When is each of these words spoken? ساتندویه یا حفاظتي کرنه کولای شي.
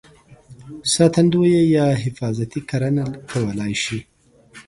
ساتندویه 0.93 1.63
یا 1.75 1.85
حفاظتي 2.03 2.59
کرنه 2.69 3.05
کولای 3.31 3.73
شي. 3.83 3.97